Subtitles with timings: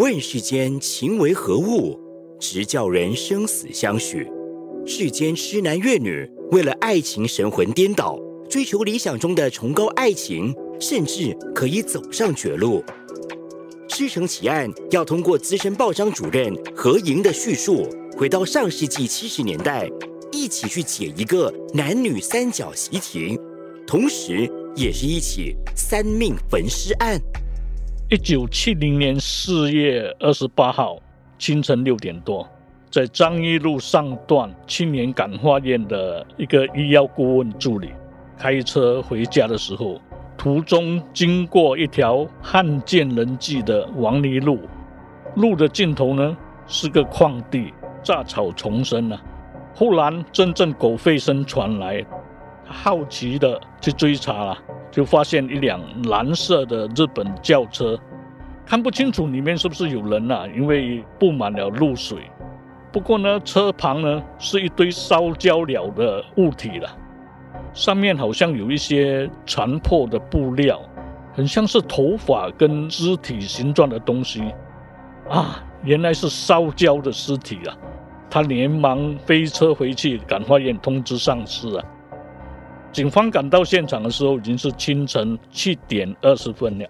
[0.00, 2.00] 问世间情为何物，
[2.40, 4.26] 直叫人生死相许。
[4.86, 8.18] 世间痴男怨女，为了爱情神魂颠倒，
[8.48, 12.82] 追求理想中的崇高爱情，甚至可以走上绝路。
[13.88, 19.86] 师承奇案要通过资深报章主任何莹的叙述，回到上世纪七十年代，
[20.32, 23.38] 一起去解一个男女三角习题，
[23.86, 27.20] 同时也是一起三命焚尸案。
[28.12, 30.98] 一九七零年四月二十八号
[31.38, 32.44] 清晨六点多，
[32.90, 37.90] 在张掖路上段青年感化院的一个医药顾问助理
[38.36, 40.00] 开车回家的时候，
[40.36, 44.58] 途中经过一条罕见人迹的王泥路，
[45.36, 49.22] 路的尽头呢是个旷地，杂草丛生啊。
[49.72, 52.04] 忽然阵阵狗吠声传来，
[52.70, 54.58] 好奇的去追查了。
[54.90, 57.96] 就发现一辆蓝色的日本轿车，
[58.66, 62.28] 看不清楚里面是不是有人呐，因为布满了露水。
[62.90, 66.88] 不过呢，车旁呢是一堆烧焦了的物体了，
[67.72, 70.82] 上面好像有一些残破的布料，
[71.32, 74.52] 很像是头发跟肢体形状的东西
[75.28, 77.76] 啊，原来是烧焦的尸体啊！
[78.28, 81.84] 他连忙飞车回去感化院通知上司啊。
[82.92, 86.88] 警方赶到现场的时候，已经是清晨七点二十分了。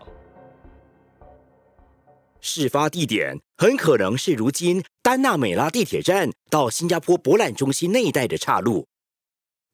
[2.41, 8.87] 事发地点很可能是如今丹纳美拉地铁站到新加坡博览中心那一带的岔路，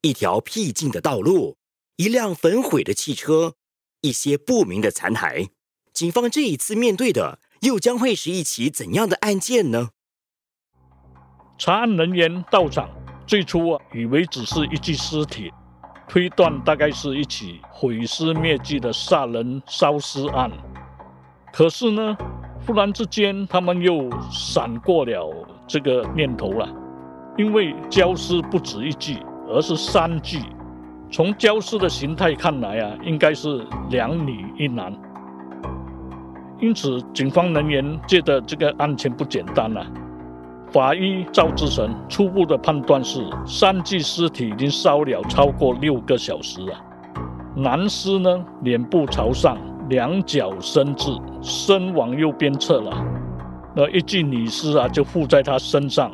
[0.03, 1.57] 一条僻静的道路，
[1.95, 3.55] 一辆焚毁的汽车，
[4.01, 5.49] 一些不明的残骸。
[5.93, 9.91] 警方这一次面对的又将会是一起怎样的案件呢？
[11.57, 12.91] 查案人员到场，
[13.29, 15.53] 最初啊，以为只是一具尸体。
[16.09, 20.51] 推断大概是一起毁尸灭迹的杀人烧尸案，
[21.53, 22.17] 可是呢，
[22.65, 25.33] 忽然之间他们又闪过了
[25.67, 26.69] 这个念头了，
[27.37, 29.19] 因为焦尸不止一具，
[29.49, 30.41] 而是三具。
[31.11, 34.93] 从焦尸的形态看来啊，应该是两女一男，
[36.61, 39.87] 因此警方人员觉得这个案情不简单了。
[40.73, 46.75] 法医赵志成初步的判断是，三具尸体已经烧了超过六个小时了。
[47.55, 49.57] 男尸呢，脸部朝上，
[49.89, 51.11] 两脚伸直，
[51.41, 52.93] 身往右边侧了。
[53.75, 56.11] 那一具女尸啊，就附在他身上，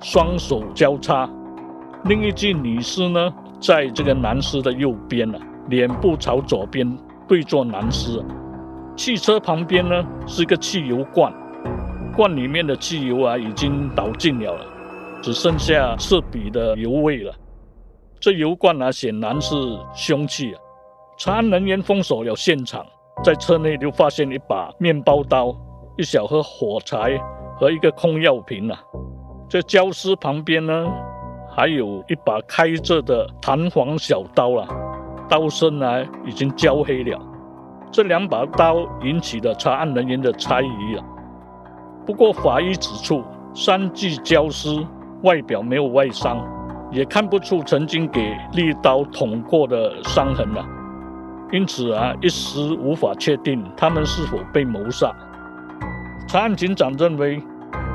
[0.00, 1.28] 双手交叉。
[2.04, 5.38] 另一具女尸呢，在这个男尸的右边了，
[5.68, 8.22] 脸部朝左边，对坐男尸。
[8.94, 11.32] 汽车旁边呢，是一个汽油罐。
[12.16, 14.56] 罐里面的汽油啊，已经倒尽了，
[15.20, 17.34] 只剩下刺鼻的油味了。
[18.20, 19.54] 这油罐啊，显然是
[19.94, 20.60] 凶器啊。
[21.18, 22.84] 查案人员封锁了现场，
[23.22, 25.54] 在车内就发现一把面包刀、
[25.96, 27.20] 一小盒火柴
[27.58, 28.80] 和一个空药瓶啊。
[29.48, 30.90] 这焦尸旁边呢，
[31.54, 34.68] 还有一把开着的弹簧小刀啊，
[35.28, 37.20] 刀身呢已经焦黑了。
[37.92, 41.04] 这两把刀引起了查案人员的猜疑啊。
[42.06, 44.68] 不过，法医指出，三具焦尸
[45.22, 46.38] 外表没有外伤，
[46.90, 50.62] 也看不出曾经给利刀捅过的伤痕了，
[51.50, 55.10] 因此啊，一时无法确定他们是否被谋杀。
[56.28, 57.42] 查案警长认为，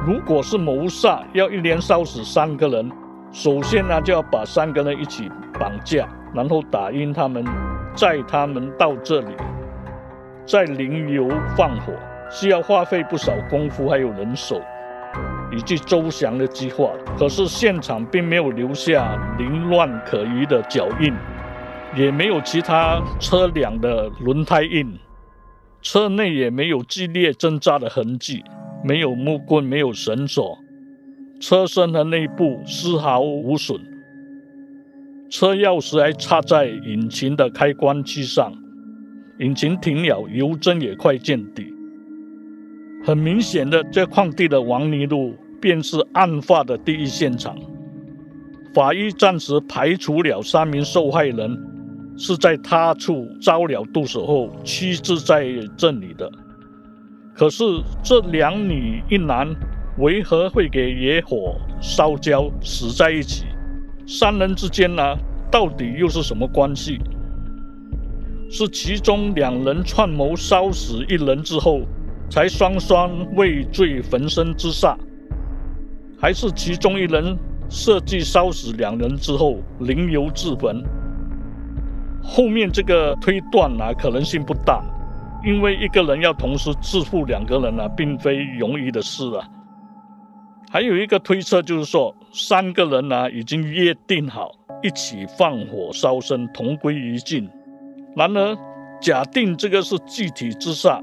[0.08, 2.92] 如果是谋杀，要一连烧死三个人，
[3.32, 7.46] 首先呢就要把三个人一起绑架，然后打晕他们，
[7.94, 9.36] 载他们到这里，
[10.48, 11.94] 再淋油放火。
[12.30, 14.62] 需要花费不少功夫，还有人手，
[15.52, 16.92] 以及周详的计划。
[17.18, 21.14] 可是现场并没有留下凌乱可疑的脚印，
[21.96, 24.98] 也没有其他车辆的轮胎印，
[25.82, 28.44] 车内也没有剧烈挣扎的痕迹，
[28.84, 30.60] 没有木棍，没有绳索，
[31.42, 33.80] 车身和内部丝毫无损，
[35.32, 38.54] 车钥匙还插在引擎的开关器上，
[39.40, 41.74] 引擎停了，油针也快见底。
[43.04, 47.58] 很明显的，这矿地的王泥路便是案发的第一现场。
[48.74, 51.58] 法医暂时排除了三名受害人
[52.18, 56.30] 是在他处遭了毒手后弃置在这里的，
[57.34, 57.64] 可是
[58.04, 59.48] 这两女一男
[59.98, 63.46] 为何会给野火烧焦死在一起？
[64.06, 65.02] 三人之间呢，
[65.50, 67.00] 到底又是什么关系？
[68.52, 71.82] 是其中两人串谋烧死一人之后，
[72.30, 74.98] 才双双畏罪焚身之下，
[76.22, 77.38] 还是其中一人
[77.70, 80.84] 设计烧死两人之后临油自焚？
[82.22, 84.84] 后面这个推断啊，可能性不大，
[85.44, 89.48] 因为一个人要同时自负两个人啊，并非容易的事啊。
[90.70, 94.52] 还有一个推测就是说，三个人呢已经约定好
[94.84, 97.50] 一起放火烧身，同归于尽。
[98.16, 98.58] 然而，
[99.02, 101.02] 假定这个是具体之上，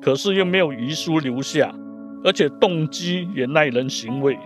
[0.00, 1.74] 可是又没有遗书留下，
[2.24, 4.38] 而且动机也耐人寻味。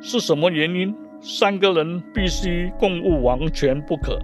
[0.00, 0.94] 是什么原因？
[1.20, 4.18] 三个人必须共务王权不可，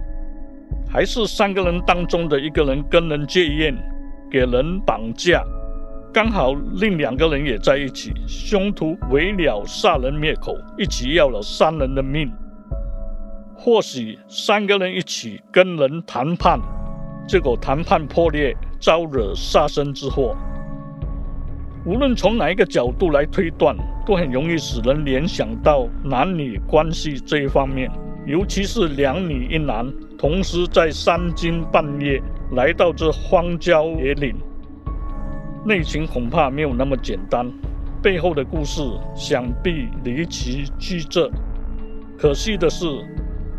[0.89, 3.75] 还是三个人当中的一个人跟人结怨，
[4.31, 5.43] 给人绑架，
[6.11, 12.31] 刚好另两个人也在一起，凶徒为了杀人灭口，一起要了三人的命？
[13.55, 16.59] 或许三个人一起跟人谈判，
[17.27, 20.35] 结果谈判破裂，招惹杀身之祸。
[21.85, 23.75] 无论从哪一个角度来推断，
[24.05, 27.89] 都很容易使人联想到男女关系这一方面，
[28.25, 29.85] 尤其是两女一男
[30.17, 32.21] 同时在三更半夜
[32.51, 34.35] 来到这荒郊野岭，
[35.65, 37.49] 内情恐怕没有那么简单，
[38.01, 38.81] 背后的故事
[39.15, 41.31] 想必离奇曲折。
[42.17, 42.85] 可惜的是。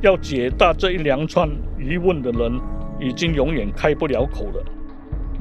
[0.00, 2.61] 要解答这一连串疑问的人，
[3.00, 4.64] 已经永远开不了口了。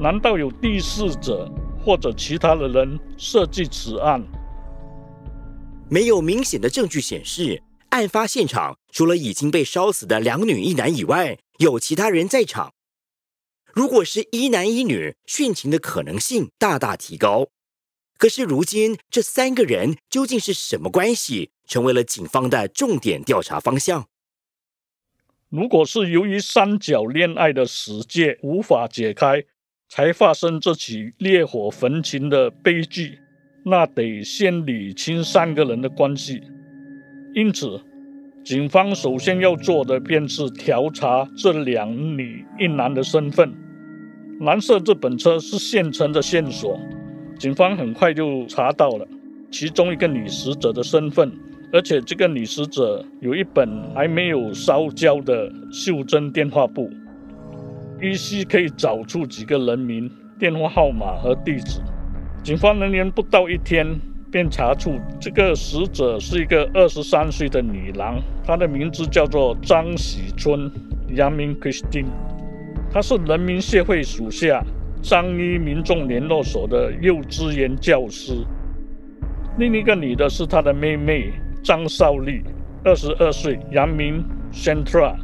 [0.00, 1.50] 难道有第四者
[1.84, 4.22] 或者其他的人设计此案？
[5.90, 12.74] 没有明显的证据显示，案发现场除了已经被烧死的两女一男以外，有其他人在场。
[13.72, 17.48] 如果是一男一女殉情的可能性大大提高。
[18.16, 24.06] 可是如今这三个人究竟是什么关系，成为了警方的重点调查方向。
[25.48, 29.44] 如果是由于三角恋爱的死结无法解开，
[29.88, 33.18] 才发生这起烈火焚情的悲剧，
[33.64, 36.42] 那得先理清三个人的关系。
[37.34, 37.80] 因此，
[38.44, 43.52] 警方首先要做的便是调查这两女一男的身份。
[44.40, 46.78] 蓝色这本车是现成的线索，
[47.38, 49.08] 警方很快就查到了
[49.50, 51.32] 其中一个女死者的身份。
[51.70, 56.90] 而且这个女死者有一本还没有烧焦的袖珍电话簿，
[58.00, 61.80] 依稀可以找出几个人名、电话号码和地址。
[62.42, 63.86] 警方人员不到一天
[64.30, 70.70] 便查出这个死者是一个二十三岁的女郎，她的名字叫做张喜春
[71.08, 72.06] （Yamin Christine），
[72.92, 74.62] 她是人民协会属下
[75.02, 78.32] 张一民众联络所的幼稚园教师。
[79.58, 81.32] 另一个女的是她的妹妹。
[81.60, 82.40] 张少丽，
[82.84, 85.14] 二十二岁，阳明 Centra，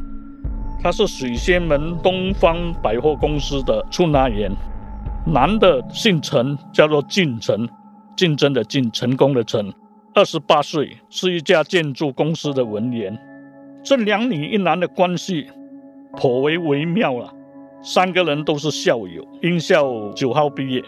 [0.84, 4.52] 他是水仙门东方百货公司的出纳员。
[5.24, 7.66] 男的姓陈，叫做进陈，
[8.14, 9.72] 竞争的竞，成功的成，
[10.12, 13.18] 二十八岁，是一家建筑公司的文员。
[13.82, 15.46] 这两女一男的关系
[16.18, 17.32] 颇为微妙了。
[17.82, 20.84] 三个人都是校友，英校九号毕业。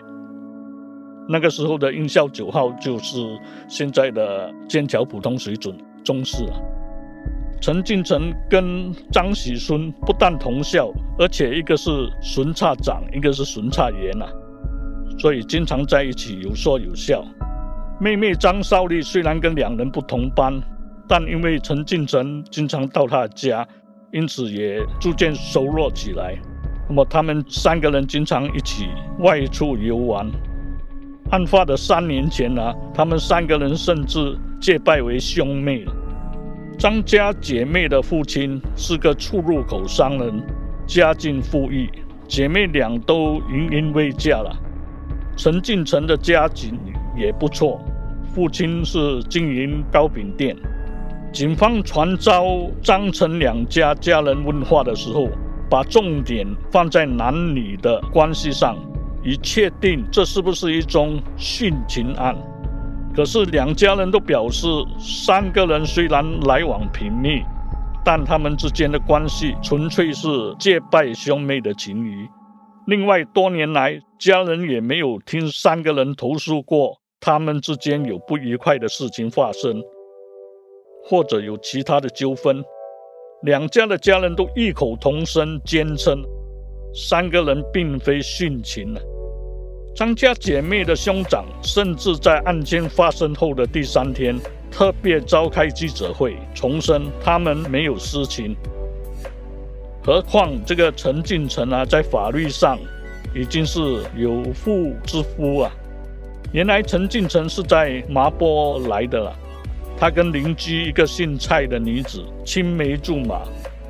[1.26, 3.16] 那个时候的英校九号就是
[3.66, 5.74] 现在的剑桥普通水准
[6.04, 6.60] 中四啊。
[7.60, 14.26] 陈进成跟张喜孙不但同校，而且一个是巡查长，一个是巡查员呐，
[15.18, 17.24] 所以经常在一起有说有笑。
[17.98, 20.52] 妹妹张少丽虽然跟两人不同班，
[21.08, 23.66] 但因为陈进成经常到她家，
[24.12, 26.36] 因此也逐渐熟络起来。
[26.88, 28.86] 那么他们三个人经常一起
[29.20, 30.30] 外出游玩。
[31.30, 35.84] 案发的三年前呢，他们三个人甚至结拜为兄妹。
[36.78, 40.42] 张家姐妹的父亲是个出入口商人，
[40.86, 41.88] 家境富裕，
[42.28, 44.54] 姐妹俩都云云未嫁了。
[45.38, 46.78] 陈进成的家境
[47.16, 47.80] 也不错，
[48.34, 50.54] 父亲是经营糕饼店。
[51.32, 52.44] 警方传召
[52.82, 55.28] 张陈两家家人问话的时候，
[55.70, 58.76] 把重点放在男女的关系上。
[59.24, 62.36] 以确定这是不是一宗殉情案。
[63.16, 64.66] 可是两家人都表示，
[65.00, 67.42] 三个人虽然来往频密，
[68.04, 72.28] 但他们之间的关系纯粹是结拜兄妹的情谊。
[72.86, 79.82] 另外，多年来家人也没有听三个人投诉过他们之间有不愉快的事情发生，
[81.02, 82.62] 或者有其他的纠纷。
[83.44, 86.22] 两家的家人都异口同声坚称，
[86.94, 89.00] 三个人并非殉情了。
[89.96, 94.38] 张家姐妹的兄长甚至在案件发生后的第三天，
[94.70, 98.54] 特别召开记者会，重申他们没有私情。
[100.04, 102.78] 何况这个陈进成啊，在法律上
[103.34, 103.80] 已经是
[104.14, 105.72] 有妇之夫啊。
[106.52, 109.34] 原来陈进成是在麻坡来的了，
[109.96, 113.40] 他跟邻居一个姓蔡的女子青梅竹马，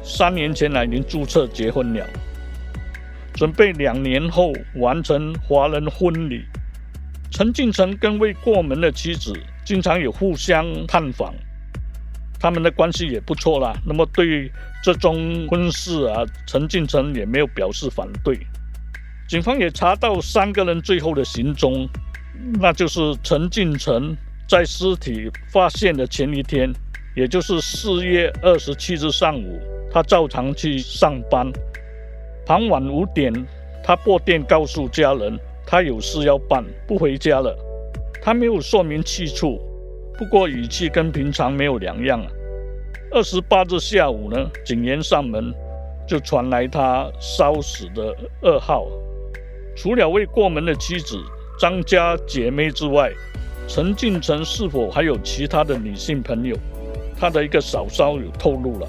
[0.04, 2.06] 三年前来已经注册结婚了。
[3.36, 6.42] 准备两年后完成华人婚礼。
[7.30, 9.32] 陈进成跟未过门的妻子
[9.64, 11.34] 经常有互相探访，
[12.40, 13.76] 他们的关系也不错啦。
[13.84, 14.50] 那么对
[14.82, 15.14] 这桩
[15.48, 18.38] 婚事啊，陈进成也没有表示反对。
[19.28, 21.86] 警方也查到三个人最后的行踪，
[22.60, 24.16] 那就是陈进成
[24.48, 26.72] 在尸体发现的前一天，
[27.14, 31.52] 也就是四月二十七日上午，他照常去上班。
[32.46, 33.32] 傍晚五点，
[33.82, 35.36] 他拨电告诉家人，
[35.66, 37.52] 他有事要办，不回家了。
[38.22, 39.60] 他没有说明去处，
[40.16, 42.30] 不过语气跟平常没有两样啊。
[43.10, 45.52] 二十八日下午呢，警员上门，
[46.06, 48.86] 就传来他烧死的噩耗。
[49.74, 51.18] 除了未过门的妻子
[51.58, 53.10] 张家姐妹之外，
[53.66, 56.56] 陈进成是否还有其他的女性朋友？
[57.18, 58.86] 他的一个嫂嫂有透露了。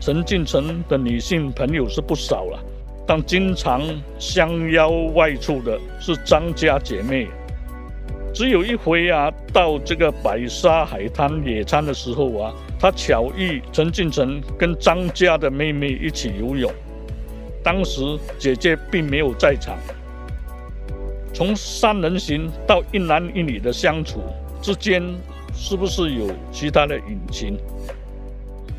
[0.00, 2.58] 陈进成的女性朋友是不少了，
[3.06, 3.82] 但经常
[4.18, 7.28] 相邀外出的是张家姐妹。
[8.32, 16.72] 只有一回啊，到这个白沙海滩野餐的时候啊，他巧遇陈进成跟张家的妹妹一起游泳，
[17.62, 18.00] 当时
[18.38, 19.76] 姐姐并没有在场。
[21.34, 24.22] 从三人行到一男一女的相处
[24.62, 25.02] 之间，
[25.52, 27.58] 是不是有其他的隐情？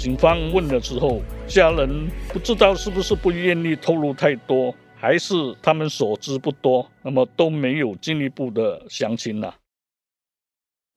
[0.01, 9.57] 警方问的时候，家人不知道是不是不愿意透露太多，还是他们所知不多，那么都没有进一步的详情了。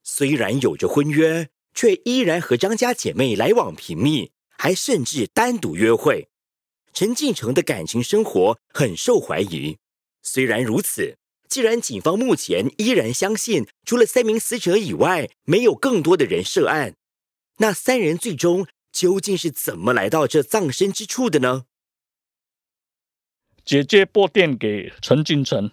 [0.02, 6.28] 虽然有着婚约，却依然和张家姐妹来往频密，还甚至单独约会。
[6.94, 9.76] 陈进成的感情生活很受怀疑。
[10.22, 16.94] 虽然如此，既然警方目前依然相信，除了三名死者以外，没有更多的人涉案，
[17.58, 18.66] 那三人最终。
[18.94, 21.64] 究竟是怎么来到这葬身之处的呢？
[23.64, 25.68] 姐姐拨电给陈进成，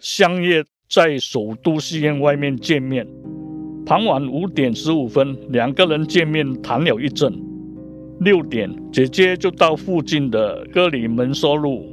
[0.00, 3.06] 相约在首都戏院外面见面。
[3.84, 7.30] 傍晚五点十五分，两个人见面谈了一阵。
[8.20, 11.84] 六点，姐姐就到附近的歌里门收路，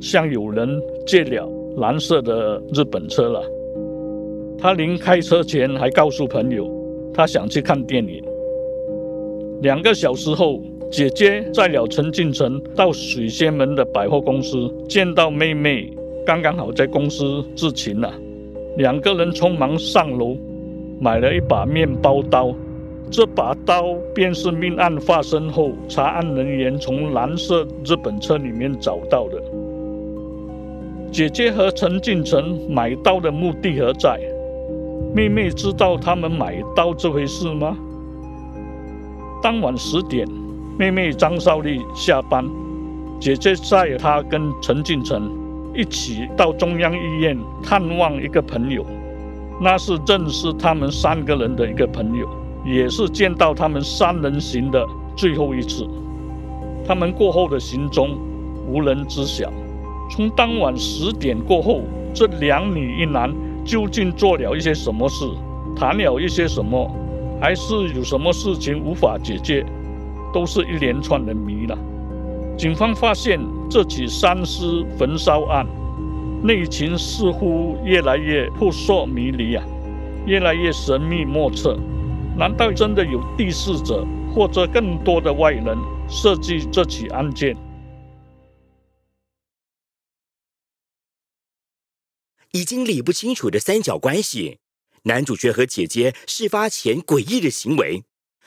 [0.00, 1.46] 向有人借了
[1.76, 3.42] 蓝色的日本车了。
[4.58, 6.66] 她临开车前还告诉朋友，
[7.12, 8.24] 她想去看电影。
[9.62, 10.60] 两个小时后，
[10.90, 15.90] 姐姐载了陈进成到水仙门的百货公司，见到妹妹，
[16.26, 18.12] 刚刚好在公司执勤了。
[18.76, 20.36] 两个人匆忙上楼，
[21.00, 22.54] 买了一把面包刀。
[23.08, 29.40] 这把刀便是命案发生后查案人员从蓝色日本车里面找到的。
[31.12, 34.20] 姐姐和陈进成买刀的目的何在？
[35.14, 37.78] 妹妹知道他们买刀这回事吗？
[39.46, 40.26] 当晚十点，
[40.76, 42.44] 妹妹张少丽下班，
[43.20, 45.30] 姐姐载她跟陈进成
[45.72, 48.84] 一起到中央医院探望一个朋友，
[49.60, 52.28] 那是认识他们三个人的一个朋友，
[52.64, 54.84] 也是见到他们三人行的
[55.16, 55.88] 最后一次。
[56.84, 58.18] 他们过后的行踪
[58.66, 59.48] 无人知晓。
[60.10, 63.32] 从当晚十点过后，这两女一男
[63.64, 65.24] 究竟做了一些什么事，
[65.76, 66.90] 谈了一些什么？
[67.40, 69.64] 还是有什么事情无法解决，
[70.32, 71.78] 都是一连串的谜了。
[72.56, 73.38] 警方发现
[73.70, 75.66] 这起三尸焚烧案
[76.42, 79.64] 内情似乎越来越扑朔迷离啊，
[80.26, 81.78] 越来越神秘莫测。
[82.38, 85.76] 难道真的有第四者或者更多的外人
[86.08, 87.56] 设计这起案件？
[92.52, 94.58] 已经理不清楚的三角关系。
[95.06, 98.02] 男主角和姐姐事发前诡异的行为，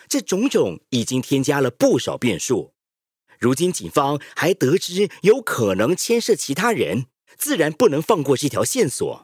[0.10, 2.74] 这种种已经添加了不少变数。
[3.40, 7.06] 如今警方还得知有可能牵涉其他人，
[7.38, 9.24] 自然不能放过这条线索。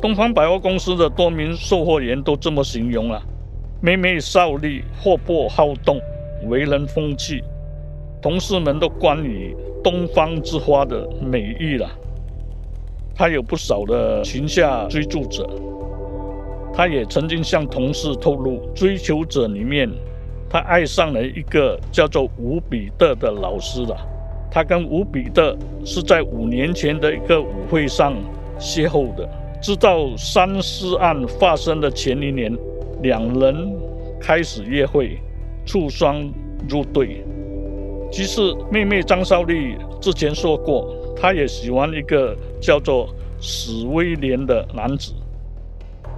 [0.00, 3.20] 东方百货公司的多名售货员都这么形容了：
[3.82, 6.00] 妹妹少丽活泼好动，
[6.48, 7.42] 为人风趣，
[8.22, 11.90] 同事们都关于东方之花的美誉了。
[13.14, 15.48] 他有不少的群下追逐者，
[16.74, 19.90] 他也曾经向同事透露，追求者里面，
[20.48, 23.96] 他爱上了一个叫做吴比特的老师了。
[24.50, 28.14] 他跟吴比特是在五年前的一个舞会上
[28.58, 29.28] 邂逅的。
[29.62, 32.52] 直到三尸案发生的前一年，
[33.00, 33.72] 两人
[34.20, 35.18] 开始约会，
[35.64, 36.28] 处双
[36.68, 37.24] 入对。
[38.10, 40.92] 其实妹妹张少丽之前说过，
[41.22, 43.08] 他也喜欢一个叫做
[43.40, 45.12] 史威廉的男子。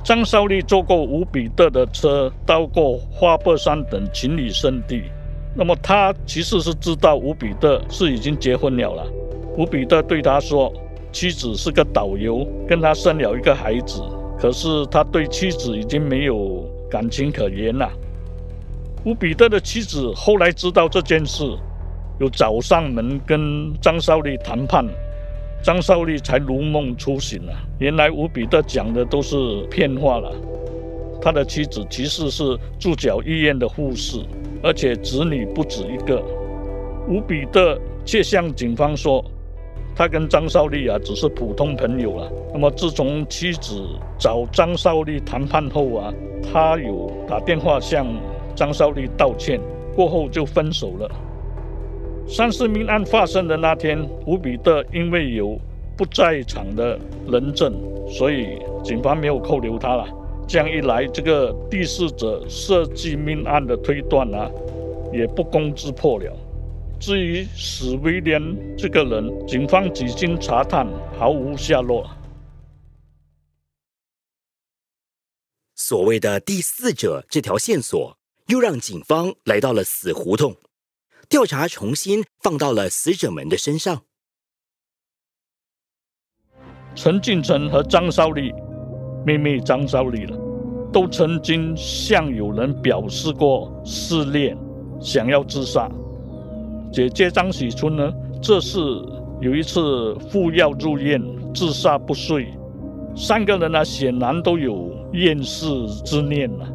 [0.03, 5.03] 张少丽坐过吴比特的车，到过花果山等情侣圣地。
[5.55, 9.07] 那么他其实是知道吴比特是已经结婚了了。
[9.59, 10.73] 吴比特对他说，
[11.13, 14.01] 妻子是个导游，跟他生了一个孩子，
[14.39, 17.87] 可是他对妻子已经没有感情可言了。
[19.05, 21.45] 吴比特的妻子后来知道这件事。
[22.19, 24.87] 有找上门跟张少丽谈判，
[25.63, 27.53] 张少丽才如梦初醒了。
[27.79, 29.37] 原来吴比特讲的都是
[29.71, 30.31] 骗话了。
[31.21, 34.19] 他的妻子其实是住脚医院的护士，
[34.63, 36.23] 而且子女不止一个。
[37.09, 39.25] 吴比特却向警方说，
[39.97, 42.31] 他跟张少丽啊只是普通朋友了。
[42.53, 43.87] 那么自从妻子
[44.19, 46.13] 找张少丽谈判后啊，
[46.53, 48.07] 他有打电话向
[48.55, 49.59] 张少丽道歉，
[49.97, 51.11] 过后就分手了。
[52.27, 55.59] 三四命案发生的那天，吴比特因为有
[55.97, 57.75] 不在场的人证，
[58.09, 60.07] 所以警方没有扣留他了。
[60.49, 64.51] 这样一来，这个第四者设计命案的推断啊，
[65.13, 66.35] 也不攻自破了。
[66.99, 68.43] 至于史威廉
[68.77, 70.89] 这个人，警方几经查探，
[71.19, 72.09] 毫无下落。
[75.75, 78.17] 所谓的第四者这条线索，
[78.47, 80.57] 又让警方来到了死胡同。
[81.29, 84.03] 调查重新放到了死者们的身上。
[86.95, 88.53] 陈进成和张少丽，
[89.27, 90.39] 妹妹张少丽了，
[90.93, 94.57] 都曾经向有人表示过失恋，
[95.01, 95.91] 想要自杀。
[96.93, 98.79] 姐姐张喜春呢，这是
[99.41, 101.21] 有一次服药入院，
[101.53, 102.47] 自杀不遂。
[103.17, 105.67] 三个人呢，显然都有厌世
[106.05, 106.69] 之念了。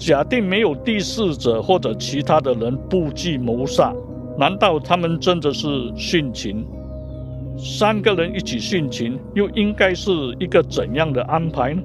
[0.00, 3.94] 假定没有第四者或者其他的人布计谋杀，
[4.38, 6.66] 难道他们真的是殉情？
[7.58, 11.82] 三个人一起殉情，又应该是一个怎样的安排呢？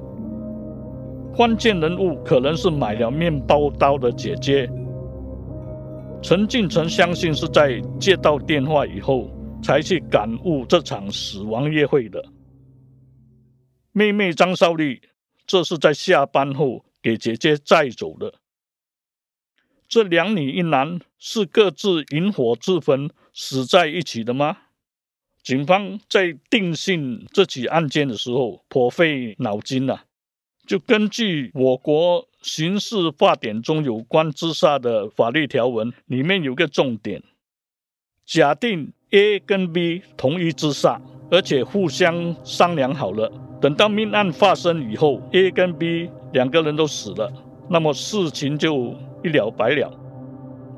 [1.36, 4.70] 关键人物可能是买了面包刀的姐姐。
[6.22, 9.30] 陈进成相信是在接到电话以后
[9.62, 12.24] 才去感悟这场死亡约会的。
[13.92, 15.02] 妹妹张少丽，
[15.46, 16.86] 这是在下班后。
[17.06, 18.34] 给姐姐载走的
[19.88, 24.58] 这两女一男是各自引火自焚死在一起的吗？
[25.44, 30.06] 警方在定性这起案件的时候颇费脑筋啊！
[30.66, 37.22] 就根据我国刑事法典中有关自杀的法律条文，里面有个重点：
[38.26, 43.32] 假定 A 跟 B 同意自杀，而且互相商量好了。
[43.62, 47.32] 等到命案发生以后，A 跟 B 两个人都死了，
[47.70, 48.94] 那么事情就
[49.24, 49.90] 一了百了。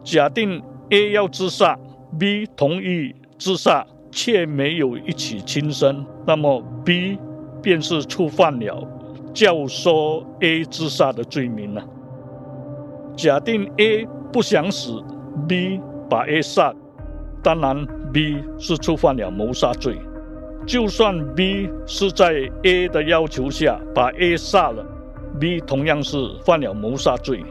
[0.04, 1.76] 假定 A 要自杀
[2.20, 7.17] ，B 同意自杀，却没有一起轻生，那么 B
[7.60, 8.88] 便是触犯了
[9.34, 11.84] 教唆 A 自杀的罪名了。
[13.15, 15.04] 假定 A 不想死
[15.48, 16.72] ，B 把 A 杀，
[17.41, 19.98] 当然 B 是触犯了谋杀罪。
[20.67, 24.86] 就算 B 是在 A 的要求下把 A 杀了
[25.39, 27.43] ，B 同样是犯了谋杀罪。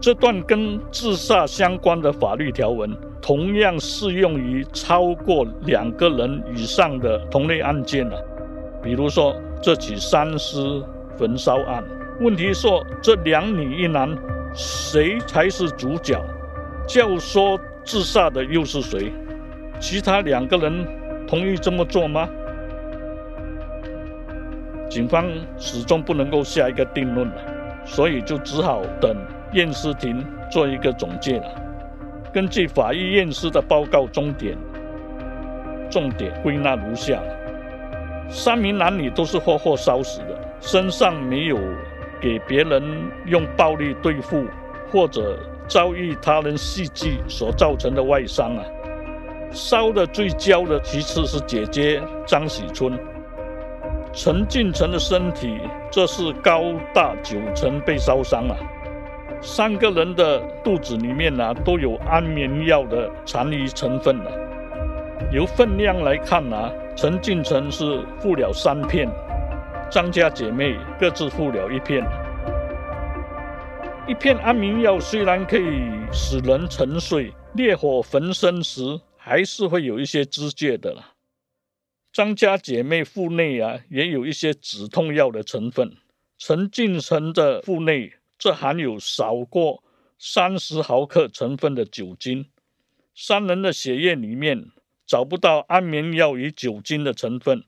[0.00, 8.16] 这段跟自杀相关的法律条文，同样适用于超过两个人以上的同类案件啊。
[8.82, 10.58] 比如说这起三尸
[11.16, 11.84] 焚烧案，
[12.20, 14.12] 问题说这两女一男，
[14.54, 16.20] 谁才是主角？
[16.84, 19.12] 教唆自杀的又是谁？
[19.78, 20.84] 其他两个人
[21.28, 22.28] 同意这么做吗？
[24.92, 25.26] 警方
[25.56, 27.36] 始终不能够下一个定论了，
[27.82, 29.16] 所以就只好等
[29.54, 31.46] 验尸庭做一个总结了。
[32.30, 34.54] 根据法医验尸的报告，重点
[35.90, 37.18] 重点归纳如下：
[38.28, 41.56] 三名男女都是活活烧死的，身上没有
[42.20, 42.82] 给别人
[43.24, 44.44] 用暴力对付
[44.90, 48.64] 或者遭遇他人袭击所造成的外伤啊。
[49.52, 52.92] 烧的最焦的其次是姐姐张喜春。
[54.14, 55.58] 陈进成的身体，
[55.90, 58.56] 这是高大九成被烧伤了。
[59.40, 64.30] 三个人的肚子里面呢，都有安眠药的残余成分了。
[65.32, 69.08] 由分量来看呢，陈进成是服了三片，
[69.90, 72.04] 张家姐妹各自服了一片。
[74.06, 78.82] 一片安眠药虽然可以使人沉睡，烈火焚身时
[79.16, 81.02] 还是会有一些肢解的啦。
[82.12, 85.96] 张家姐妹腹内啊，也有一些止痛药的成分。
[86.36, 89.82] 陈进成的腹内，这含有少过
[90.18, 92.50] 三十毫克成分的酒精。
[93.14, 94.72] 三人的血液里面
[95.06, 97.64] 找不到安眠药与酒精的成分，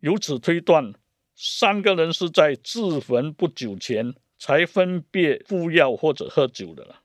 [0.00, 0.94] 由此推断，
[1.34, 7.02] 三个人是在自焚不久前才分别服药或者喝酒的了。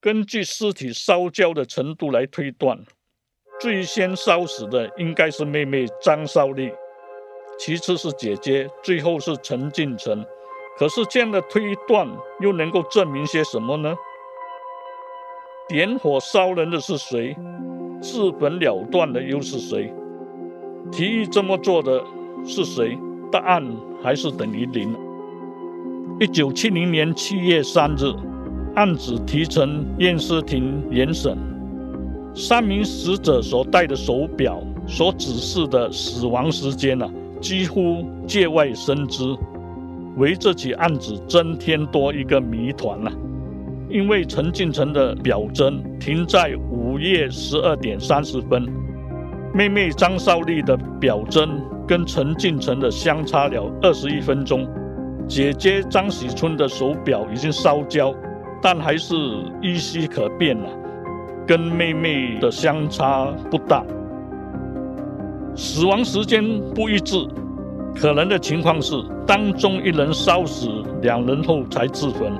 [0.00, 2.84] 根据尸体烧焦的程度来推断。
[3.60, 6.72] 最先烧死的应该是妹妹张少丽，
[7.58, 10.24] 其次是姐姐，最后是陈进成。
[10.78, 12.08] 可是这样的推断
[12.40, 13.94] 又能够证明些什么呢？
[15.68, 17.36] 点火烧人的是谁？
[18.00, 19.92] 自焚了断的又是谁？
[20.90, 22.02] 提议这么做的
[22.46, 22.98] 是谁？
[23.30, 23.62] 答案
[24.02, 24.96] 还是等于零。
[26.18, 28.10] 一九七零年七月三日，
[28.74, 31.49] 案子提呈验尸庭严审。
[32.34, 39.24] 三名死者所戴的手表所指示的死亡时间呢，几乎界外生枝，
[40.16, 43.12] 为这起案子增添多一个谜团了。
[43.88, 48.64] 因为陈进成的表针停在午夜十二点三十分，
[49.52, 54.68] 妹妹张少丽的表针跟陈进成的相差了二十一分钟，
[55.26, 58.14] 姐姐张喜春的手表已经烧焦，
[58.62, 59.14] 但还是
[59.60, 60.70] 依稀可辨了。
[61.50, 63.84] 跟妹妹的相差不大，
[65.56, 66.44] 死亡时间
[66.76, 67.16] 不一致，
[68.00, 68.94] 可能的情况是
[69.26, 70.68] 当中一人烧死
[71.02, 72.32] 两人后才自焚，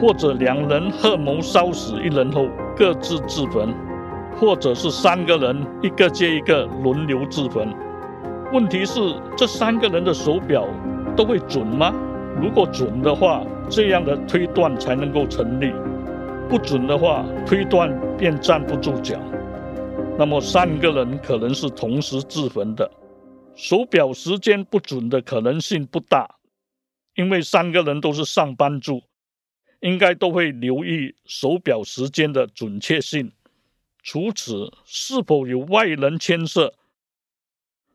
[0.00, 3.74] 或者两人合谋烧死一人后各自自焚，
[4.38, 7.66] 或者是三个人一个接一个轮流自焚。
[8.52, 9.00] 问题是
[9.36, 10.68] 这三个人的手表
[11.16, 11.92] 都会准吗？
[12.40, 15.72] 如果准的话，这样的推断才能够成立。
[16.48, 19.20] 不准的话，推断便站不住脚。
[20.18, 22.90] 那么三个人可能是同时自焚的，
[23.54, 26.36] 手表时间不准的可能性不大，
[27.14, 29.02] 因为三个人都是上班族，
[29.80, 33.32] 应该都会留意手表时间的准确性。
[34.02, 36.74] 除此，是否有外人牵涉，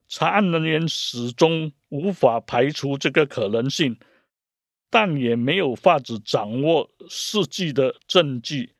[0.08, 3.98] 查案人员始终无法排除这个可能性。
[4.94, 8.74] 但也没有法子掌握实际的证据，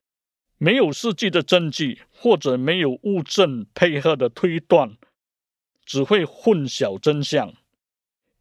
[0.64, 4.96] 没有实际的证据，或者没有物证配合的推断，
[5.84, 7.52] 只会混淆真相。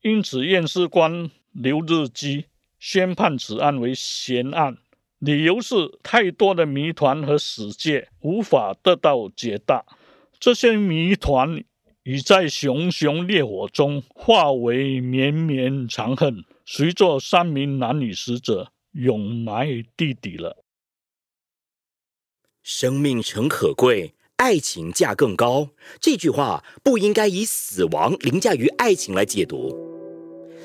[0.02, 2.44] 因此，验尸官刘日基
[2.78, 4.76] 宣判此案为悬案，
[5.18, 9.83] 理由是太多的谜团和死结无法得到解答。
[10.38, 11.64] 这些谜团
[12.02, 16.44] 已在熊熊烈火中化为绵绵长恨。
[16.66, 20.62] 随着三名男女死者永埋地底了。
[22.72, 25.70] 生命诚可贵，爱情价更高。
[26.00, 29.76] 这句话不应该以死亡凌驾于爱情来解读。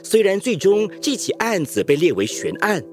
[0.04, 2.86] 虽然最终这起案子被列为悬案，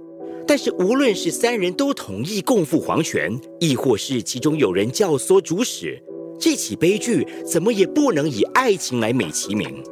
[0.47, 6.03] 但是无论是三人都同意共赴黄泉，亦或是其中有人教唆主使，
[6.41, 9.85] 这起悲剧怎么也不能以爱情来美其名。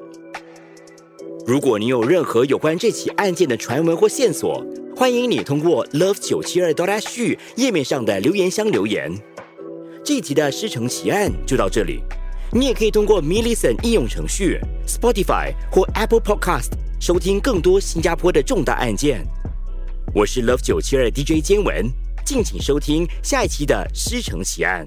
[1.46, 4.64] 如果你有任何有关这起案件的传闻或线索，
[5.00, 9.10] 欢迎你通过 love 九七二 dot h 页面上的留言箱留言。
[10.04, 12.02] 这一集的《师承奇案》就到这里，
[12.52, 19.26] 你也可以通过 m i l l i c e n 应用程序、Spotify 或 Apple Podcast 收听更多新加坡的重大案件。
[20.14, 21.90] 我是 love 九七二 DJ 坚文，
[22.26, 24.86] 敬请收听下一期的《师承奇案》。